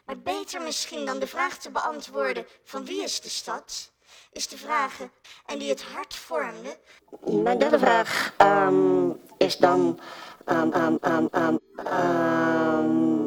Maar 0.05 0.17
beter 0.19 0.61
misschien 0.61 1.05
dan 1.05 1.19
de 1.19 1.27
vraag 1.27 1.57
te 1.57 1.71
beantwoorden 1.71 2.45
van 2.63 2.85
wie 2.85 3.03
is 3.03 3.21
de 3.21 3.29
stad, 3.29 3.91
is 4.31 4.47
de 4.47 4.57
vraag 4.57 4.99
en 5.45 5.59
die 5.59 5.69
het 5.69 5.83
hart 5.83 6.15
vormde. 6.15 6.77
Mijn 7.25 7.59
derde 7.59 7.79
vraag 7.79 8.33
um, 8.41 9.21
is 9.37 9.57
dan 9.57 9.99
um, 10.45 10.99
um, 11.83 13.26